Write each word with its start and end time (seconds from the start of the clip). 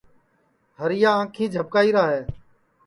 ہریا 0.79 1.11
آنکھی 1.21 1.45
جھپکائیرا 1.53 2.03
ہے 2.13 2.21